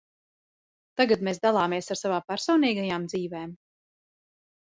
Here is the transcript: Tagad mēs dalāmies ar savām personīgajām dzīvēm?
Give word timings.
Tagad 1.01 1.25
mēs 1.27 1.39
dalāmies 1.43 1.91
ar 1.95 1.99
savām 2.01 2.25
personīgajām 2.33 3.07
dzīvēm? 3.13 3.53